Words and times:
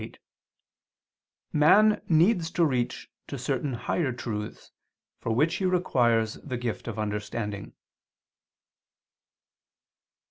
8), 0.03 0.17
man 1.53 2.01
needs 2.09 2.49
to 2.49 2.65
reach 2.65 3.11
to 3.27 3.37
certain 3.37 3.73
higher 3.73 4.11
truths, 4.11 4.71
for 5.19 5.31
which 5.31 5.57
he 5.57 5.65
requires 5.65 6.39
the 6.43 6.57
gift 6.57 6.87
of 6.87 6.97
understanding. 6.97 7.73